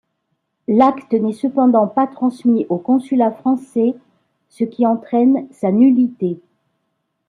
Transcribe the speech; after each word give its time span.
L'acte 0.67 1.13
n'est 1.13 1.31
cependant 1.31 1.85
pas 1.85 2.07
transmis 2.07 2.65
au 2.69 2.79
consulat 2.79 3.29
français, 3.29 3.93
ce 4.49 4.63
qui 4.63 4.87
entraîne 4.87 5.47
sa 5.51 5.71
nullité. 5.71 6.39